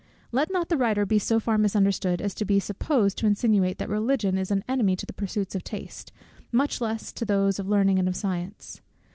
[0.31, 3.87] Let not the writer be so far misunderstood, as to be supposed to insinuate that
[3.87, 6.11] Religion is an enemy to the pursuits of taste,
[6.51, 8.81] much less to those of learning and of science.